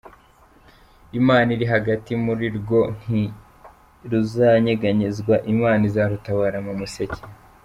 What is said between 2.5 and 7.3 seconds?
rwo ntiruzanyeganyezwa, Imana izarutabara mu museke.